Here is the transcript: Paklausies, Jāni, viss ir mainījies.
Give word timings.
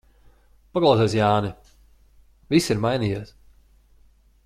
Paklausies, 0.77 1.15
Jāni, 1.19 1.51
viss 2.55 2.73
ir 2.77 2.83
mainījies. 2.87 3.35